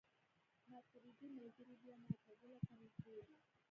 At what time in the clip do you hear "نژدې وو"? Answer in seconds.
2.81-3.35